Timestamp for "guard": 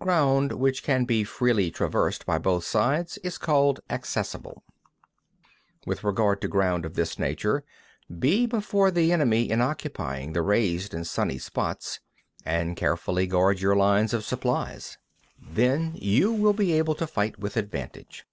13.28-13.60